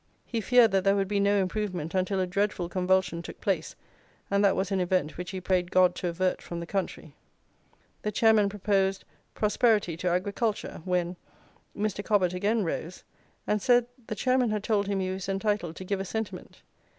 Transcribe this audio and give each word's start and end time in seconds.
He 0.25 0.41
feared 0.41 0.71
that 0.71 0.83
there 0.83 0.95
would 0.95 1.07
be 1.07 1.19
no 1.19 1.35
improvement 1.37 1.93
until 1.93 2.19
a 2.19 2.25
dreadful 2.25 2.67
convulsion 2.69 3.21
took 3.21 3.39
place, 3.39 3.75
and 4.31 4.43
that 4.43 4.55
was 4.55 4.71
an 4.71 4.79
event 4.79 5.15
which 5.15 5.29
he 5.29 5.39
prayed 5.39 5.69
God 5.69 5.93
to 5.97 6.07
avert 6.07 6.41
from 6.41 6.59
the 6.59 6.65
country. 6.65 7.13
"The 8.01 8.11
Chairman 8.11 8.49
proposed 8.49 9.05
'Prosperity 9.35 9.95
to 9.97 10.09
Agriculture,' 10.09 10.81
when 10.85 11.17
"Mr. 11.77 12.03
Cobbett 12.03 12.33
again 12.33 12.63
rose, 12.63 13.03
and 13.45 13.61
said 13.61 13.85
the 14.07 14.15
Chairman 14.15 14.49
had 14.49 14.63
told 14.63 14.87
him 14.87 14.99
he 15.01 15.11
was 15.11 15.29
entitled 15.29 15.75
to 15.75 15.85
give 15.85 15.99
a 15.99 16.05
sentiment. 16.05 16.63